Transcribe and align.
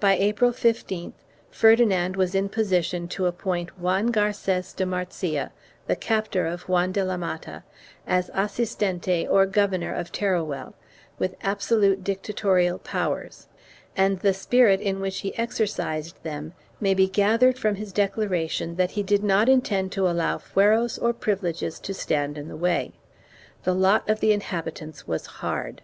By 0.00 0.14
April 0.16 0.50
15th 0.52 1.12
Ferdinand 1.50 2.16
was 2.16 2.34
in 2.34 2.48
position 2.48 3.06
to 3.08 3.26
appoint 3.26 3.78
Juan 3.78 4.06
Garces 4.06 4.72
de 4.72 4.86
Marzilla, 4.86 5.50
the 5.86 5.94
captor 5.94 6.46
of 6.46 6.62
Juan 6.70 6.88
CHAP. 6.90 7.04
V] 7.04 7.10
RESISTANCE 7.10 7.20
IN 7.20 7.40
TERUEL 7.44 7.68
249 7.68 7.98
de 8.00 8.12
la 8.14 8.14
Mata, 8.14 8.30
as 8.30 8.30
assistente 8.32 9.26
or 9.30 9.44
governor 9.44 9.92
of 9.92 10.10
Teruel, 10.10 10.72
with 11.18 11.34
absolute 11.42 12.02
dicta 12.02 12.32
torial 12.32 12.82
powers, 12.82 13.46
and 13.94 14.20
the 14.20 14.32
spirit 14.32 14.80
in 14.80 15.00
which 15.00 15.18
he 15.20 15.36
exercised 15.36 16.22
them 16.22 16.54
may 16.80 16.94
be 16.94 17.06
gathered 17.06 17.58
from 17.58 17.74
his 17.74 17.92
declaration 17.92 18.76
that 18.76 18.92
he 18.92 19.02
did 19.02 19.22
not 19.22 19.50
intend 19.50 19.92
to 19.92 20.08
allow 20.08 20.38
fueros 20.38 20.98
or 20.98 21.12
privileges 21.12 21.78
to 21.78 21.92
stand 21.92 22.38
in 22.38 22.48
the 22.48 22.56
way. 22.56 22.92
The 23.64 23.74
lot 23.74 24.08
of 24.08 24.20
the 24.20 24.34
inhabi 24.34 24.72
tants 24.72 25.06
was 25.06 25.26
hard. 25.26 25.82